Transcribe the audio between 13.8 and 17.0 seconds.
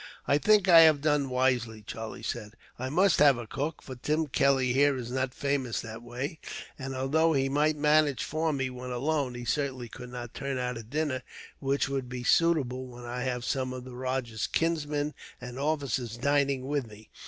the rajah's kinsmen and officers dining with